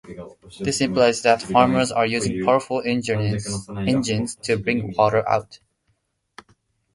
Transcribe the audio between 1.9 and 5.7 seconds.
are using powerful engines to bring water out.